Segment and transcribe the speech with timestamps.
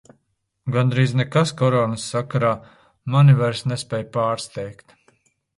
[0.75, 2.51] Gandrīz nekas Koronas sakarā
[3.17, 4.99] mani vairs nespēj pārsteigt.